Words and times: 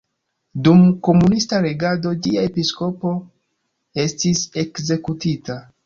Dum 0.67 0.79
komunista 1.07 1.59
regado 1.67 2.15
ĝia 2.29 2.47
episkopo 2.49 3.15
estis 4.09 4.47
ekzekutita. 4.67 5.65